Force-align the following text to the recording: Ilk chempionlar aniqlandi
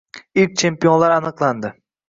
Ilk 0.43 0.55
chempionlar 0.61 1.15
aniqlandi 1.19 1.75